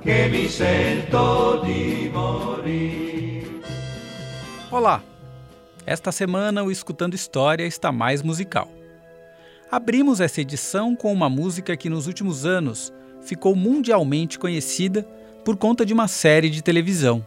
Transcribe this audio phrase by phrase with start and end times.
[0.00, 3.60] que me sento de morir.
[4.70, 5.02] Olá!
[5.84, 8.70] Esta semana o Escutando História está mais musical.
[9.70, 12.92] Abrimos essa edição com uma música que nos últimos anos
[13.22, 15.02] ficou mundialmente conhecida
[15.44, 17.24] por conta de uma série de televisão.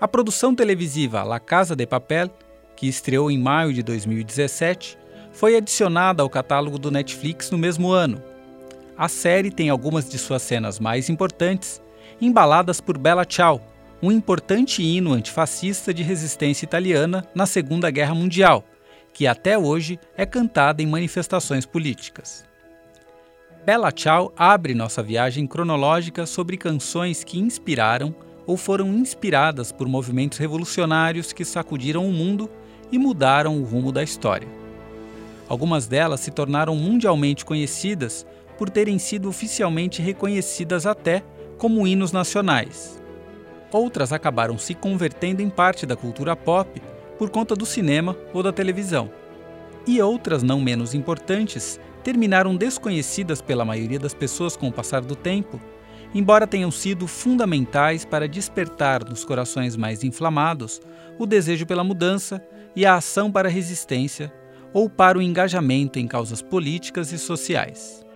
[0.00, 2.30] A produção televisiva La Casa de Papel,
[2.76, 4.96] que estreou em maio de 2017,
[5.32, 8.22] foi adicionada ao catálogo do Netflix no mesmo ano.
[8.96, 11.82] A série tem algumas de suas cenas mais importantes
[12.26, 13.60] embaladas por Bella Ciao,
[14.02, 18.64] um importante hino antifascista de resistência italiana na Segunda Guerra Mundial,
[19.12, 22.44] que até hoje é cantada em manifestações políticas.
[23.64, 28.14] Bella Ciao abre nossa viagem cronológica sobre canções que inspiraram
[28.46, 32.50] ou foram inspiradas por movimentos revolucionários que sacudiram o mundo
[32.90, 34.48] e mudaram o rumo da história.
[35.48, 41.22] Algumas delas se tornaram mundialmente conhecidas por terem sido oficialmente reconhecidas até
[41.58, 43.02] como hinos nacionais.
[43.70, 46.80] Outras acabaram se convertendo em parte da cultura pop
[47.18, 49.10] por conta do cinema ou da televisão.
[49.86, 55.16] E outras, não menos importantes, terminaram desconhecidas pela maioria das pessoas com o passar do
[55.16, 55.60] tempo,
[56.14, 60.80] embora tenham sido fundamentais para despertar nos corações mais inflamados
[61.18, 62.42] o desejo pela mudança
[62.74, 64.32] e a ação para a resistência
[64.72, 68.06] ou para o engajamento em causas políticas e sociais.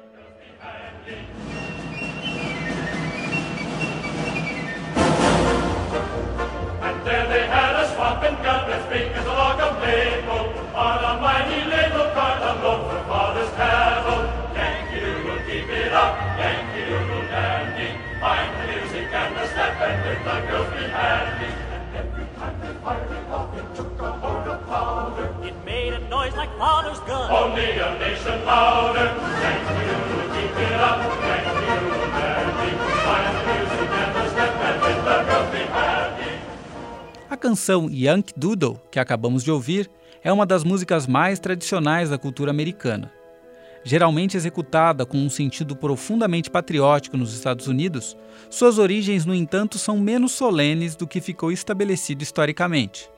[26.63, 29.11] Only a nation louder.
[29.43, 29.99] Thank you,
[30.33, 31.03] keep it up.
[31.21, 31.81] Thank you,
[32.15, 32.71] Daddy.
[33.03, 36.39] Find the music and the step and let the girls be happy.
[37.29, 39.91] A canção Yankee Doodle, que acabamos de ouvir,
[40.23, 43.11] é uma das músicas mais tradicionais da cultura americana.
[43.83, 48.17] Geralmente executada com um sentido profundamente patriótico nos Estados Unidos,
[48.49, 53.11] suas origens, no entanto, são menos solenes do que ficou estabelecido historicamente.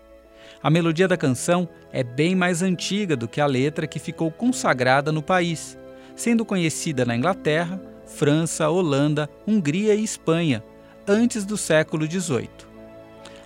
[0.64, 5.12] A melodia da canção é bem mais antiga do que a letra que ficou consagrada
[5.12, 5.78] no país,
[6.16, 10.64] sendo conhecida na Inglaterra, França, Holanda, Hungria e Espanha,
[11.06, 12.48] antes do século XVIII.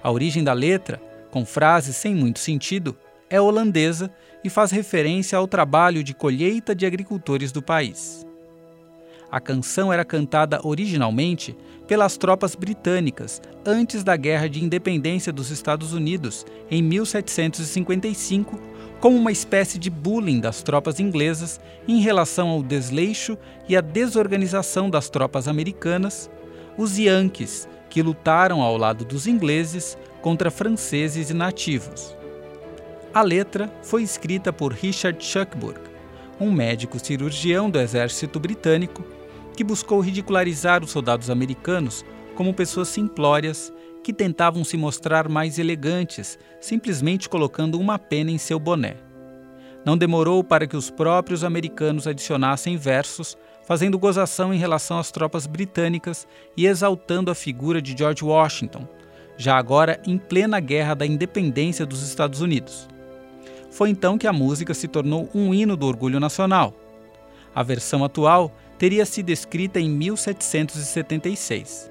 [0.00, 1.02] A origem da letra,
[1.32, 2.96] com frases sem muito sentido,
[3.28, 4.12] é holandesa
[4.44, 8.24] e faz referência ao trabalho de colheita de agricultores do país.
[9.30, 11.54] A canção era cantada originalmente
[11.86, 18.58] pelas tropas britânicas antes da Guerra de Independência dos Estados Unidos, em 1755,
[19.00, 23.36] como uma espécie de bullying das tropas inglesas em relação ao desleixo
[23.68, 26.30] e à desorganização das tropas americanas,
[26.78, 32.16] os Yankees, que lutaram ao lado dos ingleses contra franceses e nativos.
[33.12, 35.80] A letra foi escrita por Richard Shuckburgh,
[36.40, 39.17] um médico cirurgião do exército britânico
[39.58, 42.04] que buscou ridicularizar os soldados americanos
[42.36, 43.72] como pessoas simplórias
[44.04, 48.98] que tentavam se mostrar mais elegantes, simplesmente colocando uma pena em seu boné.
[49.84, 55.44] Não demorou para que os próprios americanos adicionassem versos, fazendo gozação em relação às tropas
[55.44, 56.24] britânicas
[56.56, 58.86] e exaltando a figura de George Washington,
[59.36, 62.86] já agora em plena guerra da independência dos Estados Unidos.
[63.72, 66.72] Foi então que a música se tornou um hino do orgulho nacional.
[67.52, 71.90] A versão atual teria sido escrita em 1776.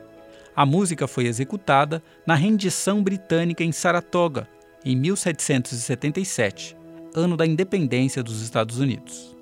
[0.56, 4.48] A música foi executada na rendição britânica em Saratoga,
[4.84, 6.76] em 1777,
[7.14, 9.38] ano da independência dos Estados Unidos.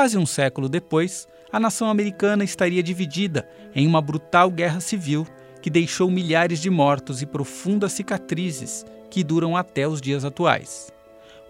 [0.00, 5.26] Quase um século depois, a nação americana estaria dividida em uma brutal guerra civil
[5.60, 10.90] que deixou milhares de mortos e profundas cicatrizes que duram até os dias atuais.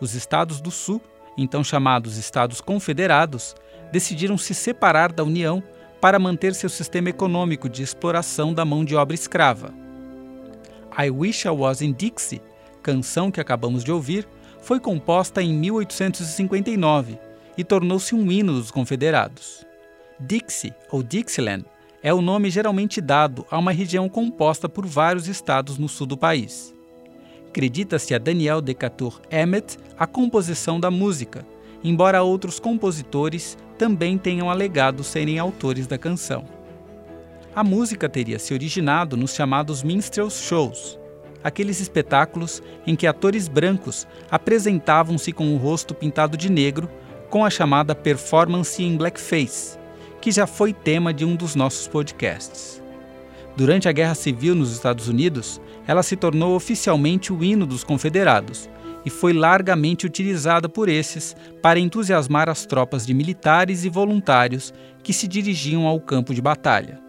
[0.00, 1.00] Os estados do Sul,
[1.38, 3.55] então chamados Estados Confederados,
[3.93, 5.62] decidiram se separar da União
[6.00, 9.73] para manter seu sistema econômico de exploração da mão de obra escrava.
[10.99, 12.43] I Wish I Was in Dixie,
[12.82, 14.26] canção que acabamos de ouvir,
[14.61, 17.30] foi composta em 1859
[17.61, 19.67] e tornou-se um hino dos confederados.
[20.19, 21.67] Dixie, ou Dixieland,
[22.03, 26.17] é o nome geralmente dado a uma região composta por vários estados no sul do
[26.17, 26.75] país.
[27.47, 31.47] Acredita-se a Daniel Decatur Emmett a composição da música,
[31.85, 36.47] embora outros compositores também tenham alegado serem autores da canção.
[37.55, 40.99] A música teria se originado nos chamados minstrel shows,
[41.45, 46.89] aqueles espetáculos em que atores brancos apresentavam-se com o rosto pintado de negro
[47.31, 49.79] com a chamada performance em blackface,
[50.21, 52.82] que já foi tema de um dos nossos podcasts.
[53.56, 58.69] Durante a Guerra Civil nos Estados Unidos, ela se tornou oficialmente o hino dos confederados
[59.05, 65.12] e foi largamente utilizada por esses para entusiasmar as tropas de militares e voluntários que
[65.12, 67.00] se dirigiam ao campo de batalha.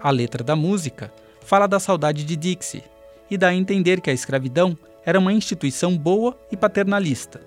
[0.00, 1.12] A letra da música
[1.44, 2.84] fala da saudade de Dixie
[3.30, 7.40] e dá a entender que a escravidão era uma instituição boa e paternalista.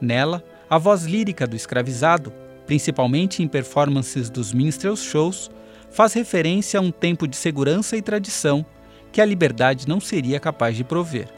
[0.00, 2.32] Nela, a voz lírica do escravizado
[2.66, 5.50] principalmente em performances dos minstrel shows,
[5.90, 8.64] faz referência a um tempo de segurança e tradição
[9.12, 11.28] que a liberdade não seria capaz de prover.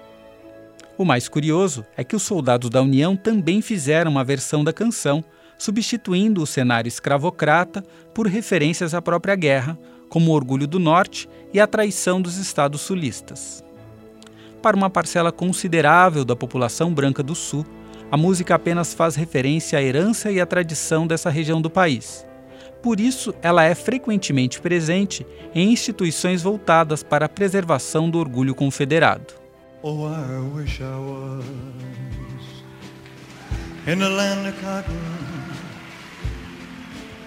[0.97, 5.25] O mais curioso é que os soldados da União também fizeram uma versão da canção,
[5.59, 7.83] substituindo o cenário escravocrata
[8.15, 9.77] por referências à própria guerra,
[10.09, 13.65] como o orgulho do Norte e a traição dos estados sulistas.
[14.63, 17.67] Para uma parcela considerável da população branca do Sul,
[18.11, 22.27] a música apenas faz referência à herança e à tradição dessa região do país.
[22.83, 29.35] Por isso, ela é frequentemente presente em instituições voltadas para a preservação do orgulho confederado.
[29.83, 31.45] Oh, I wish I was
[33.87, 34.95] in the land of cotton.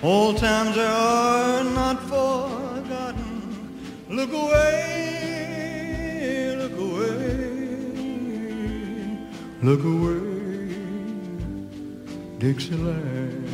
[0.03, 3.41] Old times are not forgotten.
[4.09, 5.35] Look away,
[6.57, 7.47] look away,
[9.63, 10.36] look away.
[12.39, 13.47] Dixieland.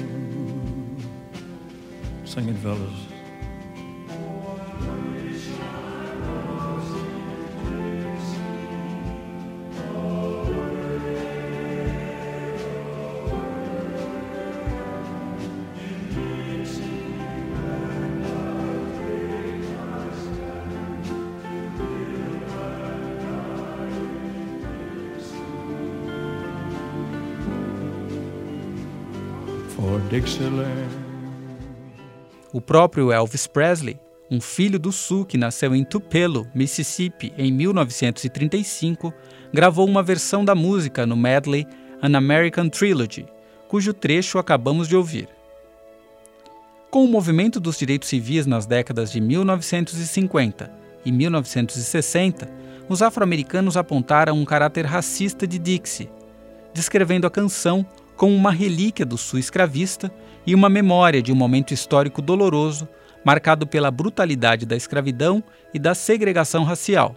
[2.26, 3.13] Sing it, fellas.
[32.54, 34.00] O próprio Elvis Presley,
[34.32, 39.14] um filho do Sul que nasceu em Tupelo, Mississippi, em 1935,
[39.52, 41.68] gravou uma versão da música no medley
[42.02, 43.26] An American Trilogy,
[43.68, 45.28] cujo trecho acabamos de ouvir.
[46.90, 50.72] Com o movimento dos direitos civis nas décadas de 1950
[51.04, 52.50] e 1960,
[52.88, 56.10] os afro-americanos apontaram um caráter racista de Dixie,
[56.74, 60.12] descrevendo a canção como uma relíquia do sul escravista
[60.46, 62.88] e uma memória de um momento histórico doloroso
[63.24, 65.44] marcado pela brutalidade da escravidão
[65.74, 67.16] e da segregação racial.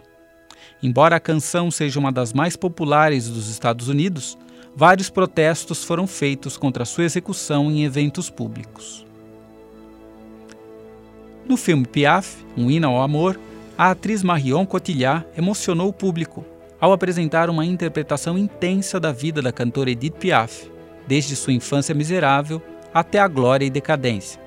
[0.81, 4.37] Embora a canção seja uma das mais populares dos Estados Unidos,
[4.75, 9.05] vários protestos foram feitos contra sua execução em eventos públicos.
[11.47, 13.39] No filme Piaf, Um Hino ao Amor,
[13.77, 16.45] a atriz Marion Cotillard emocionou o público
[16.79, 20.76] ao apresentar uma interpretação intensa da vida da cantora Edith Piaf
[21.07, 22.61] desde sua infância miserável
[22.93, 24.41] até a glória e decadência.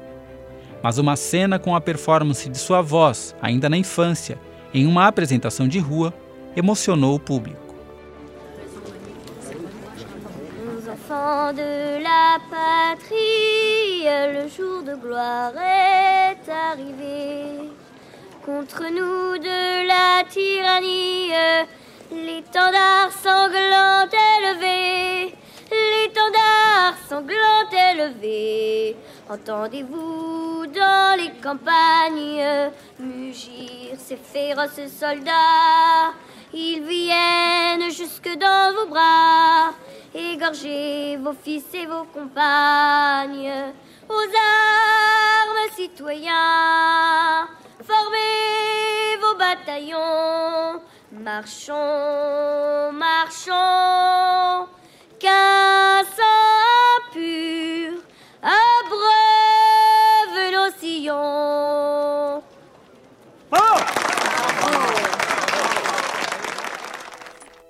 [0.83, 4.39] Mas uma cena com a performance de sua voz, ainda na infância,
[4.73, 6.13] em uma apresentação de rua,
[6.57, 7.71] emocionou o público.
[11.53, 17.69] de la patrie, le jour de gloire est arrivé.
[18.47, 21.33] Contre nous de la tyrannie,
[22.13, 23.91] l'étendard sanglant.
[27.11, 28.97] L'étendard sanglant élevé.
[29.29, 36.15] Entendez-vous dans les campagnes mugir ces féroces soldats
[36.53, 39.73] Ils viennent jusque dans vos bras,
[40.15, 43.73] égorger vos fils et vos compagnes.
[44.09, 47.47] Aux armes, citoyens,
[47.85, 50.81] formez vos bataillons.
[51.13, 54.69] Marchons, marchons
[55.21, 58.03] qu'un sang pur
[58.43, 62.43] abreuve nos sillons.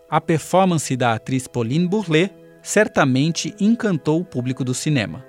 [0.09, 5.25] A performance da atriz Pauline Bourlet certamente encantou o público do cinema.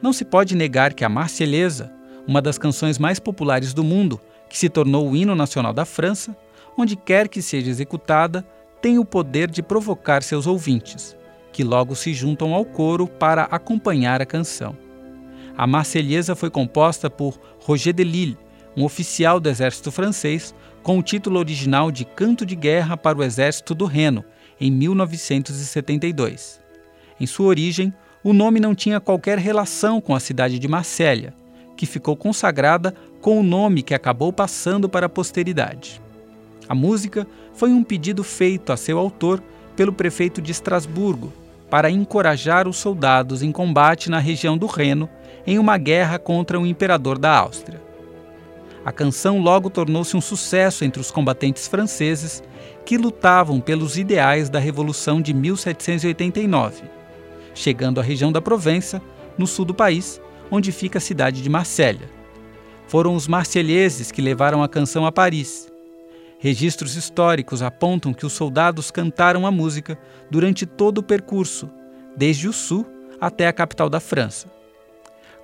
[0.00, 1.92] Não se pode negar que a Marselhesa,
[2.26, 6.36] uma das canções mais populares do mundo, que se tornou o hino nacional da França,
[6.76, 8.44] onde quer que seja executada,
[8.80, 11.19] tem o poder de provocar seus ouvintes
[11.52, 14.76] que logo se juntam ao coro para acompanhar a canção.
[15.56, 18.38] A Marselhesa foi composta por Roger de Lille,
[18.76, 23.22] um oficial do exército francês, com o título original de Canto de Guerra para o
[23.22, 24.24] Exército do Reno,
[24.60, 26.60] em 1972.
[27.20, 27.92] Em sua origem,
[28.22, 31.34] o nome não tinha qualquer relação com a cidade de Marsella,
[31.76, 36.00] que ficou consagrada com o nome que acabou passando para a posteridade.
[36.68, 39.42] A música foi um pedido feito a seu autor
[39.80, 41.32] pelo prefeito de Estrasburgo
[41.70, 45.08] para encorajar os soldados em combate na região do Reno
[45.46, 47.80] em uma guerra contra o imperador da Áustria.
[48.84, 52.42] A canção logo tornou-se um sucesso entre os combatentes franceses
[52.84, 56.82] que lutavam pelos ideais da Revolução de 1789,
[57.54, 59.00] chegando à região da Provença,
[59.38, 60.20] no sul do país,
[60.50, 62.02] onde fica a cidade de Marsella.
[62.86, 65.69] Foram os marselheses que levaram a canção a Paris.
[66.42, 69.98] Registros históricos apontam que os soldados cantaram a música
[70.30, 71.68] durante todo o percurso,
[72.16, 72.86] desde o sul
[73.20, 74.50] até a capital da França.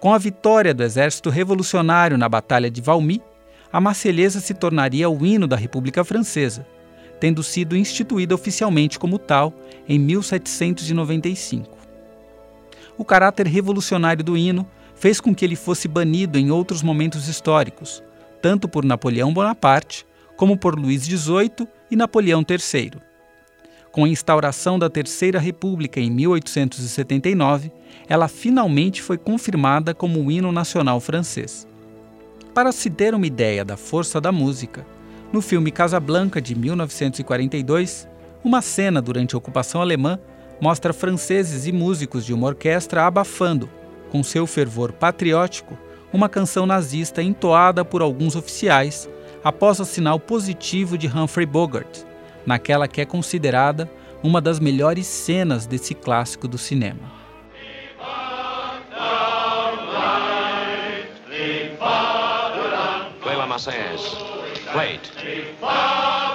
[0.01, 3.21] Com a vitória do exército revolucionário na Batalha de Valmy,
[3.71, 6.67] a Marselhesa se tornaria o hino da República Francesa,
[7.21, 9.53] tendo sido instituída oficialmente como tal
[9.87, 11.77] em 1795.
[12.97, 18.03] O caráter revolucionário do hino fez com que ele fosse banido em outros momentos históricos,
[18.41, 22.93] tanto por Napoleão Bonaparte como por Luís XVIII e Napoleão III.
[23.91, 27.73] Com a instauração da Terceira República em 1879,
[28.07, 31.67] ela finalmente foi confirmada como o hino nacional francês.
[32.53, 34.87] Para se ter uma ideia da força da música,
[35.33, 38.07] no filme Casablanca de 1942,
[38.45, 40.19] uma cena durante a ocupação alemã
[40.61, 43.69] mostra franceses e músicos de uma orquestra abafando,
[44.11, 45.77] com seu fervor patriótico,
[46.13, 49.09] uma canção nazista entoada por alguns oficiais
[49.47, 52.01] após o sinal positivo de Humphrey Bogart,
[52.45, 53.89] naquela que é considerada
[54.21, 57.15] uma das melhores cenas desse clássico do cinema.
[63.47, 64.17] Marseillaise.
[64.75, 66.26] Wait.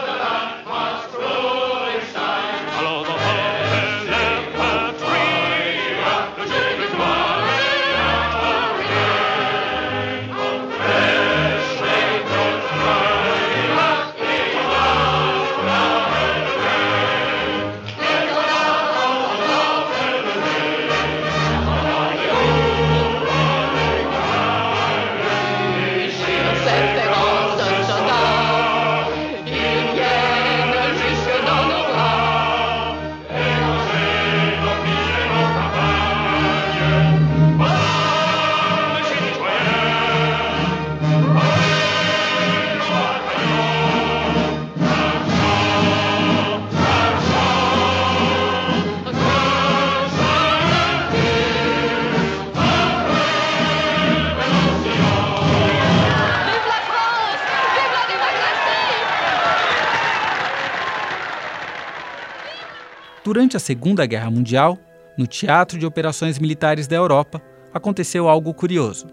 [63.34, 64.78] Durante a Segunda Guerra Mundial,
[65.18, 67.42] no Teatro de Operações Militares da Europa,
[67.74, 69.08] aconteceu algo curioso.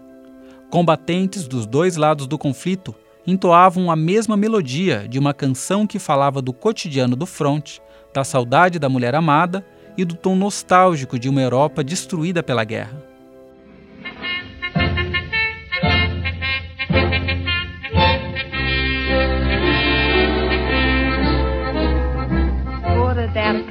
[0.69, 2.93] Combatentes dos dois lados do conflito
[3.25, 7.81] entoavam a mesma melodia de uma canção que falava do cotidiano do fronte,
[8.13, 9.65] da saudade da mulher amada
[9.97, 13.08] e do tom nostálgico de uma Europa destruída pela guerra.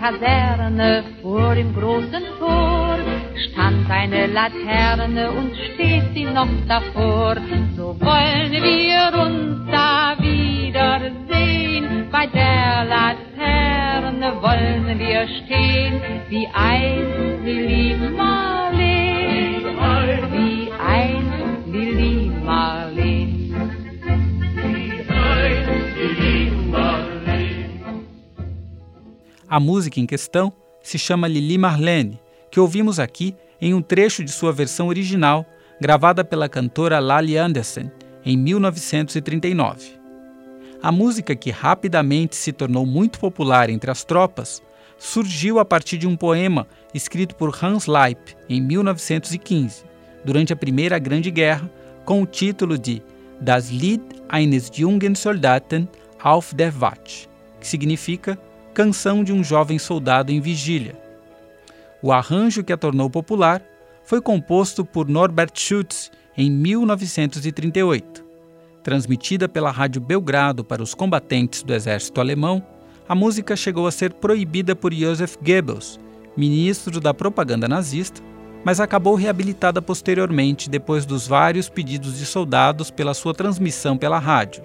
[0.09, 2.97] Kaserne vor dem großen Tor.
[3.45, 7.37] Stand eine Laterne und steht sie noch davor.
[7.77, 16.01] So wollen wir uns da wiedersehen, bei der Laterne wollen wir stehen,
[16.31, 18.68] wie einst Lili Marleen,
[29.51, 30.53] A música em questão
[30.83, 35.47] se chama Lili Marlene, que ouvimos aqui em um trecho de sua versão original,
[35.81, 37.91] gravada pela cantora Lali Anderson
[38.23, 39.99] em 1939.
[40.83, 44.63] A música, que rapidamente se tornou muito popular entre as tropas,
[44.99, 49.83] surgiu a partir de um poema escrito por Hans Leip em 1915,
[50.27, 51.71] durante a Primeira Grande Guerra,
[52.05, 53.03] com o título de
[53.41, 55.89] Das Lied eines jungen Soldaten
[56.23, 58.39] auf der Wacht, que significa
[58.79, 60.97] Canção de um Jovem Soldado em Vigília.
[62.01, 63.61] O arranjo que a tornou popular
[64.05, 68.25] foi composto por Norbert Schultz em 1938.
[68.85, 72.65] Transmitida pela Rádio Belgrado para os combatentes do exército alemão,
[73.09, 75.99] a música chegou a ser proibida por Joseph Goebbels,
[76.37, 78.23] ministro da propaganda nazista,
[78.65, 84.63] mas acabou reabilitada posteriormente depois dos vários pedidos de soldados pela sua transmissão pela rádio.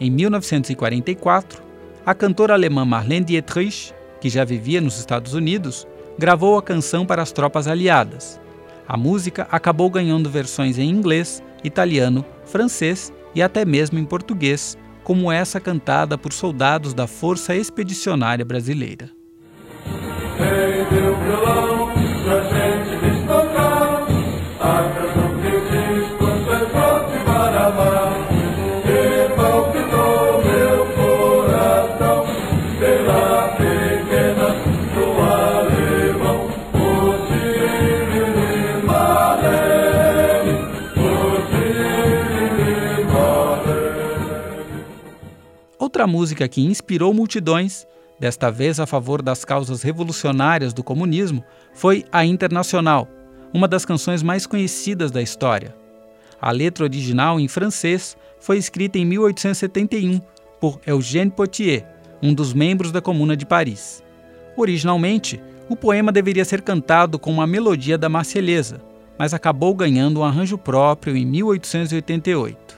[0.00, 1.73] Em 1944,
[2.06, 5.86] a cantora alemã Marlene Dietrich, que já vivia nos Estados Unidos,
[6.18, 8.40] gravou a canção para as tropas aliadas.
[8.86, 15.32] A música acabou ganhando versões em inglês, italiano, francês e até mesmo em português, como
[15.32, 19.10] essa cantada por soldados da Força Expedicionária Brasileira.
[46.04, 47.86] Outra música que inspirou multidões,
[48.20, 51.42] desta vez a favor das causas revolucionárias do comunismo,
[51.72, 53.08] foi A Internacional,
[53.54, 55.74] uma das canções mais conhecidas da história.
[56.38, 60.20] A letra original, em francês, foi escrita em 1871
[60.60, 61.86] por Eugène Potier,
[62.22, 64.04] um dos membros da Comuna de Paris.
[64.58, 68.78] Originalmente, o poema deveria ser cantado com uma melodia da Marselhesa,
[69.18, 72.74] mas acabou ganhando um arranjo próprio em 1888.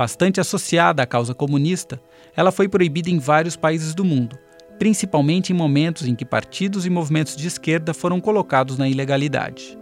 [0.00, 2.00] Bastante associada à causa comunista,
[2.34, 4.38] ela foi proibida em vários países do mundo,
[4.78, 9.78] principalmente em momentos em que partidos e movimentos de esquerda foram colocados na ilegalidade.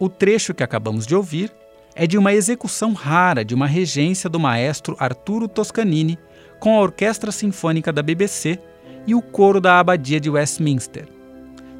[0.00, 1.52] O trecho que acabamos de ouvir
[1.94, 6.18] é de uma execução rara de uma regência do maestro Arturo Toscanini
[6.58, 8.58] com a Orquestra Sinfônica da BBC
[9.06, 11.06] e o coro da Abadia de Westminster.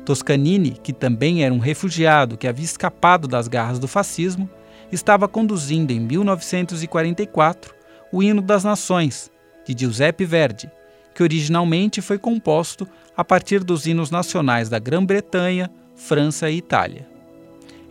[0.04, 4.48] Toscanini, que também era um refugiado que havia escapado das garras do fascismo,
[4.94, 7.74] estava conduzindo em 1944
[8.12, 9.30] o Hino das Nações,
[9.66, 10.70] de Giuseppe Verdi,
[11.14, 17.08] que originalmente foi composto a partir dos hinos nacionais da Grã-Bretanha, França e Itália.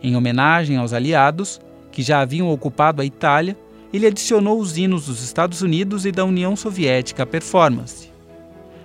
[0.02, 3.56] Em homenagem aos aliados, que já haviam ocupado a Itália,
[3.92, 8.10] ele adicionou os hinos dos Estados Unidos e da União Soviética à performance.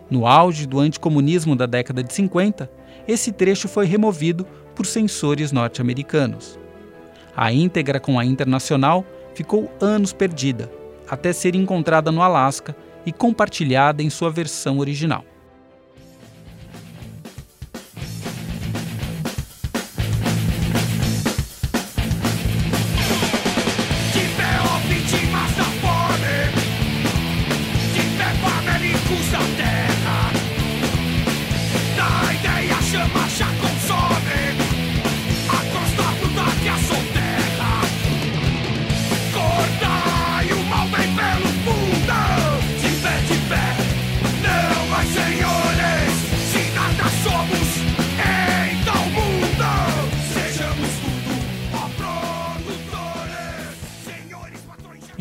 [0.10, 2.70] No auge do anticomunismo da década de 50,
[3.08, 6.60] esse trecho foi removido por censores norte-americanos.
[7.42, 10.70] A íntegra com a Internacional ficou anos perdida,
[11.10, 12.76] até ser encontrada no Alasca
[13.06, 15.24] e compartilhada em sua versão original.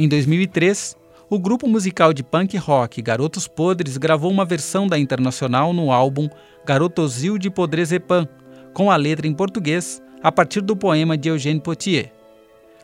[0.08, 0.96] Em 2003,
[1.28, 6.30] o grupo musical de punk rock Garotos Podres gravou uma versão da Internacional no álbum
[6.64, 8.26] Garotosil de Podrezepan,
[8.72, 12.10] com a letra em português a partir do poema de Eugène Potier.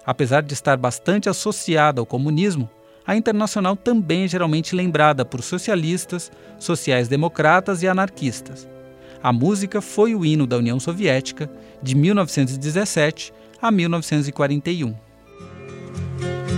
[0.04, 2.68] Apesar de estar bastante associada ao comunismo,
[3.06, 8.68] a Internacional também é geralmente lembrada por socialistas, sociais-democratas e anarquistas.
[9.22, 11.50] A música foi o hino da União Soviética
[11.82, 13.32] de 1917
[13.62, 15.03] a 1941.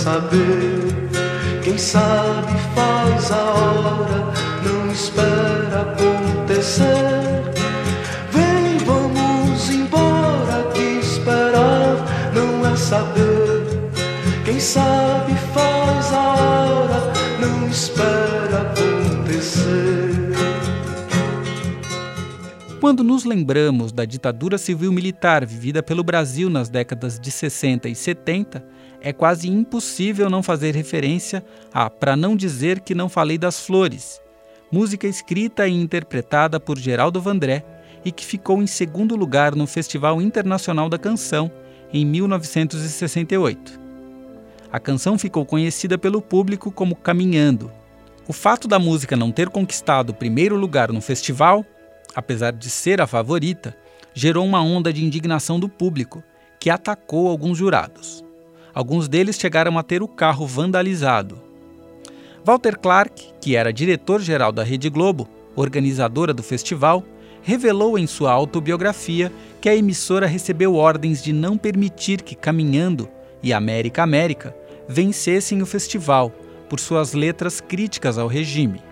[0.00, 1.60] saber.
[1.62, 4.32] Quem sabe faz a hora,
[4.64, 7.52] não espera acontecer.
[8.32, 13.90] Vem, vamos embora, que esperar não é saber.
[14.44, 20.00] Quem sabe faz a hora, não espera acontecer.
[22.80, 28.64] Quando nos lembramos da ditadura civil-militar vivida pelo Brasil nas décadas de 60 e 70,
[29.00, 34.20] é quase impossível não fazer referência a Pra Não Dizer Que Não Falei das Flores,
[34.70, 37.64] música escrita e interpretada por Geraldo Vandré
[38.04, 41.50] e que ficou em segundo lugar no Festival Internacional da Canção
[41.92, 43.80] em 1968.
[44.72, 47.72] A canção ficou conhecida pelo público como Caminhando.
[48.28, 51.66] O fato da música não ter conquistado o primeiro lugar no festival
[52.14, 53.76] apesar de ser a favorita,
[54.14, 56.22] gerou uma onda de indignação do público,
[56.58, 58.24] que atacou alguns jurados.
[58.74, 61.38] Alguns deles chegaram a ter o carro vandalizado.
[62.44, 67.04] Walter Clark, que era diretor-geral da Rede Globo, organizadora do festival,
[67.42, 73.08] revelou em sua autobiografia que a emissora recebeu ordens de não permitir que Caminhando
[73.42, 74.54] e América América
[74.88, 76.32] vencessem o festival
[76.68, 78.82] por suas letras críticas ao regime.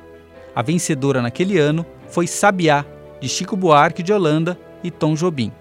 [0.54, 2.84] A vencedora naquele ano foi Sabiá,
[3.20, 5.52] de Chico Buarque de Holanda e Tom Jobim.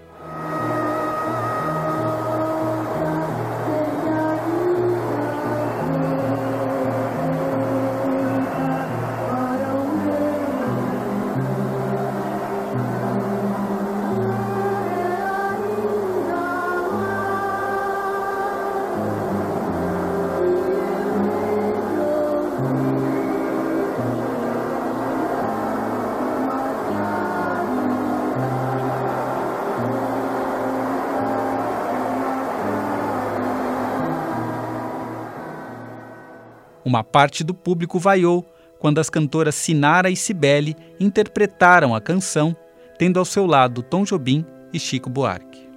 [36.88, 42.56] Uma parte do público vaiou quando as cantoras Sinara e Cibele interpretaram a canção,
[42.98, 45.68] tendo ao seu lado Tom Jobim e Chico Buarque.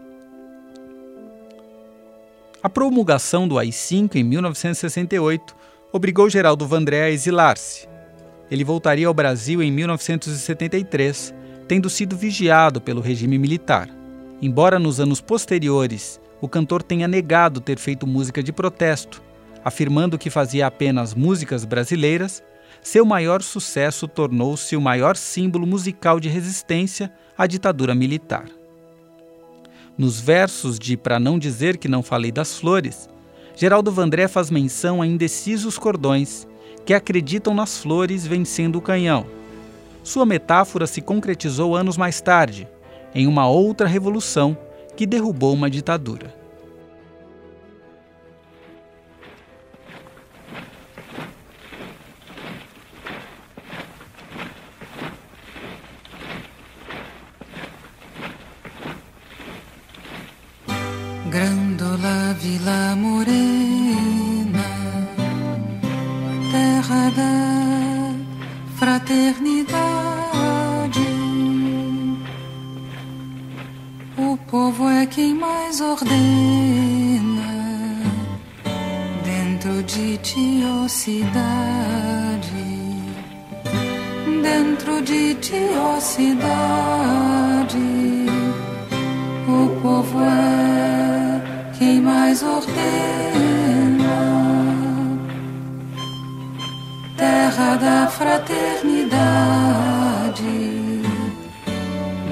[2.63, 5.53] A promulgação do AI-5 em 1968
[5.91, 7.89] obrigou Geraldo Vandré a exilar-se.
[8.49, 11.35] Ele voltaria ao Brasil em 1973,
[11.67, 13.89] tendo sido vigiado pelo regime militar.
[14.41, 19.21] Embora nos anos posteriores o cantor tenha negado ter feito música de protesto,
[19.63, 22.43] afirmando que fazia apenas músicas brasileiras,
[22.81, 28.45] seu maior sucesso tornou-se o maior símbolo musical de resistência à ditadura militar.
[29.97, 33.07] Nos versos de Pra Não Dizer Que Não Falei das Flores,
[33.55, 36.47] Geraldo Vandré faz menção a indecisos cordões
[36.85, 39.25] que acreditam nas flores vencendo o canhão.
[40.03, 42.67] Sua metáfora se concretizou anos mais tarde,
[43.13, 44.57] em uma outra revolução
[44.95, 46.40] que derrubou uma ditadura.
[62.41, 64.65] Vila Morena,
[66.51, 68.15] terra da
[68.77, 69.77] fraternidade.
[74.17, 76.01] O povo é quem mais ordena
[79.23, 81.29] dentro de ti, ó cidade.
[84.41, 87.77] Dentro de ti, ó cidade,
[89.47, 91.10] o povo é
[92.01, 92.81] mais ordena.
[97.15, 101.03] Terra da fraternidade,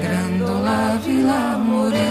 [0.00, 2.10] Grandola Vila Morena.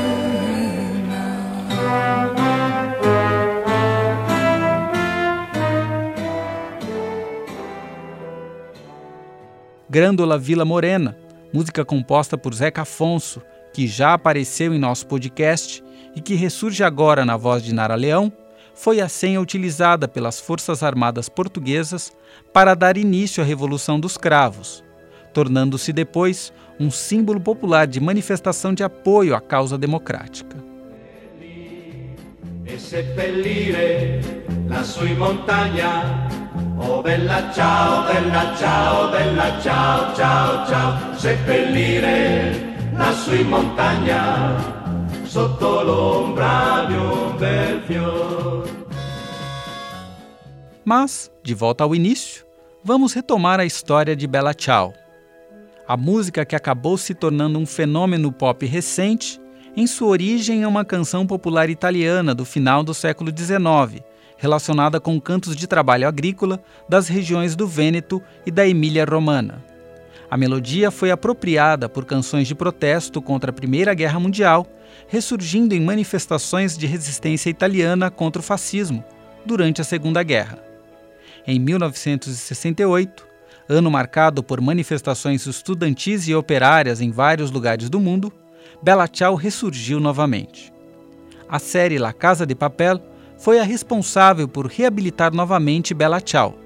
[9.89, 11.17] Grândola Vila Morena,
[11.51, 13.41] música composta por Zeca Afonso,
[13.73, 15.83] que já apareceu em nosso podcast
[16.19, 18.29] e que ressurge agora na voz de Nara Leão,
[18.75, 22.11] foi a senha utilizada pelas Forças Armadas Portuguesas
[22.51, 24.83] para dar início à Revolução dos Cravos,
[25.33, 30.57] tornando-se depois um símbolo popular de manifestação de apoio à causa democrática.
[36.81, 42.69] Oh bella ciao, bella ciao, bella ciao, ciao, ciao Seppellire
[43.45, 44.78] montagna
[45.29, 48.63] sotto l'ombra di un bel.
[50.83, 52.43] Mas, de volta ao início,
[52.83, 54.91] vamos retomar a história de Bella Ciao.
[55.87, 59.39] A música que acabou se tornando um fenômeno pop recente,
[59.77, 64.03] em sua origem é uma canção popular italiana do final do século XIX,
[64.35, 69.63] relacionada com cantos de trabalho agrícola das regiões do Vêneto e da Emília-Romana.
[70.29, 74.65] A melodia foi apropriada por canções de protesto contra a Primeira Guerra Mundial
[75.07, 79.03] ressurgindo em manifestações de resistência italiana contra o fascismo
[79.45, 80.59] durante a Segunda Guerra.
[81.47, 83.29] Em 1968,
[83.71, 88.33] Ano marcado por manifestações estudantis e operárias em vários lugares do mundo,
[88.81, 90.73] Bela Tchau ressurgiu novamente.
[91.47, 92.99] A série La Casa de Papel
[93.37, 96.57] foi a responsável por reabilitar novamente Bela Tchau,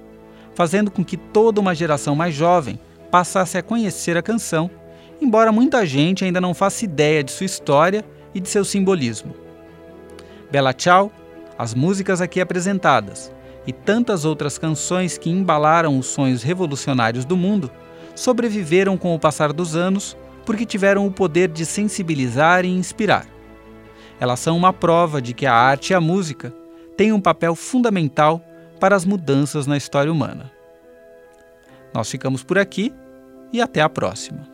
[0.55, 2.79] fazendo com que toda uma geração mais jovem
[3.12, 4.71] passasse a conhecer a canção,
[5.23, 9.33] embora muita gente ainda não faça ideia de sua história e de seu simbolismo.
[10.51, 11.12] Bela Tchau,
[11.57, 13.31] as músicas aqui apresentadas
[13.65, 17.71] e tantas outras canções que embalaram os sonhos revolucionários do mundo
[18.13, 23.25] sobreviveram com o passar dos anos porque tiveram o poder de sensibilizar e inspirar.
[24.19, 26.53] Elas são uma prova de que a arte e a música
[26.97, 28.41] têm um papel fundamental
[28.79, 30.51] para as mudanças na história humana.
[31.93, 32.93] Nós ficamos por aqui
[33.51, 34.52] e até a próxima.